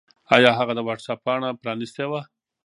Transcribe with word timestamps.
آیا 0.35 0.51
هغه 0.59 0.73
د 0.75 0.79
وټس-اپ 0.87 1.19
پاڼه 1.25 1.49
پرانستې 1.61 2.05
وه؟ 2.09 2.21